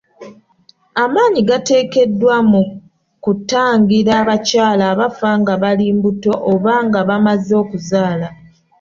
[1.03, 2.61] Amaanyi gateekeddwa mu
[3.23, 8.27] kutangira abakyala abafa nga bali mbuto oba nga bamaze okuzaala.